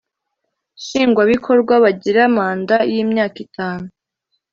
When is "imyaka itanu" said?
3.03-3.87